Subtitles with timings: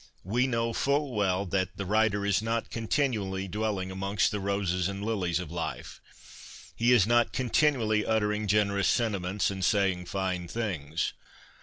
[0.23, 5.05] We know full well that' the writer is not continually dwelling amongst the roses and
[5.05, 6.01] lilies of life;
[6.75, 11.13] he is not continually utter ing generous sentiments and saying fine things.